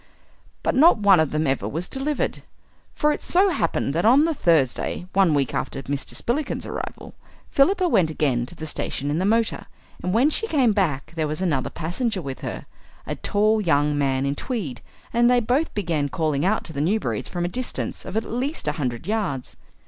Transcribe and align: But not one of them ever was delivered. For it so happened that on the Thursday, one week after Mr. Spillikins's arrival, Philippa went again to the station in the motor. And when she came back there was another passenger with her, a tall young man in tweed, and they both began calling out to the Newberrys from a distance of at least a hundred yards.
But 0.63 0.73
not 0.73 0.97
one 0.97 1.19
of 1.19 1.29
them 1.29 1.45
ever 1.45 1.69
was 1.69 1.87
delivered. 1.87 2.41
For 2.95 3.11
it 3.11 3.21
so 3.21 3.49
happened 3.51 3.93
that 3.93 4.03
on 4.03 4.25
the 4.25 4.33
Thursday, 4.33 5.05
one 5.13 5.35
week 5.35 5.53
after 5.53 5.83
Mr. 5.83 6.15
Spillikins's 6.15 6.65
arrival, 6.65 7.13
Philippa 7.51 7.87
went 7.87 8.09
again 8.09 8.47
to 8.47 8.55
the 8.55 8.65
station 8.65 9.11
in 9.11 9.19
the 9.19 9.25
motor. 9.27 9.67
And 10.01 10.11
when 10.11 10.31
she 10.31 10.47
came 10.47 10.71
back 10.71 11.13
there 11.15 11.27
was 11.27 11.39
another 11.39 11.69
passenger 11.69 12.19
with 12.19 12.39
her, 12.39 12.65
a 13.05 13.13
tall 13.15 13.61
young 13.61 13.95
man 13.95 14.25
in 14.25 14.33
tweed, 14.33 14.81
and 15.13 15.29
they 15.29 15.39
both 15.39 15.71
began 15.75 16.09
calling 16.09 16.43
out 16.43 16.63
to 16.63 16.73
the 16.73 16.81
Newberrys 16.81 17.29
from 17.29 17.45
a 17.45 17.47
distance 17.47 18.03
of 18.03 18.17
at 18.17 18.25
least 18.25 18.67
a 18.67 18.71
hundred 18.81 19.05
yards. 19.05 19.55